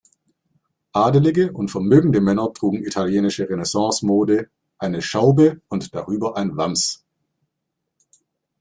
Adelige 0.93 1.51
und 1.53 1.69
vermögende 1.69 2.21
Männer 2.21 2.51
trugen 2.55 2.83
italienische 2.83 3.47
Renaissance-Mode, 3.47 4.49
eine 4.79 4.99
Schaube 5.03 5.61
und 5.69 5.93
darüber 5.93 6.37
ein 6.37 6.57
Wams. 6.57 7.05